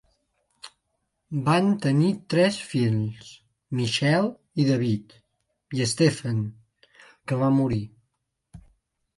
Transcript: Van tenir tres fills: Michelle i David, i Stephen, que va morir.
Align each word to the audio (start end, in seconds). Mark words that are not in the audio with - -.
Van 1.49 1.67
tenir 1.83 2.07
tres 2.33 2.57
fills: 2.69 3.29
Michelle 3.81 4.63
i 4.63 4.65
David, 4.71 5.15
i 5.83 5.87
Stephen, 5.95 6.43
que 7.29 7.39
va 7.45 7.55
morir. 7.61 7.83